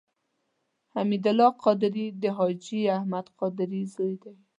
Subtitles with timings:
[0.93, 4.33] حمید الله قادري د حاجي احمد قادري زوی دی.